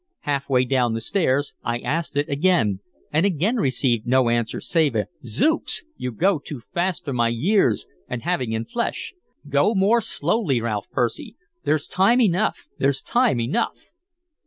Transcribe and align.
Halfway 0.21 0.65
down 0.65 0.95
the 0.95 0.99
stairs 1.01 1.53
I 1.61 1.77
asked 1.77 2.17
it 2.17 2.27
again, 2.27 2.79
and 3.13 3.23
again 3.23 3.57
received 3.57 4.07
no 4.07 4.29
answer 4.29 4.59
save 4.59 4.95
a 4.95 5.05
"Zooks! 5.25 5.83
you 5.95 6.11
go 6.11 6.39
too 6.39 6.59
fast 6.59 7.05
for 7.05 7.13
my 7.13 7.27
years 7.27 7.85
and 8.07 8.23
having 8.23 8.51
in 8.51 8.65
flesh! 8.65 9.13
Go 9.47 9.75
more 9.75 10.01
slowly, 10.01 10.59
Ralph 10.59 10.89
Percy; 10.89 11.35
there's 11.65 11.87
time 11.87 12.19
enough, 12.19 12.65
there's 12.79 13.03
time 13.03 13.39
enough!" 13.39 13.91